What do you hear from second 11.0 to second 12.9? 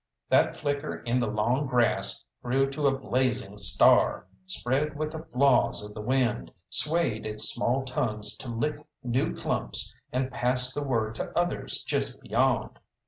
to others just beyond.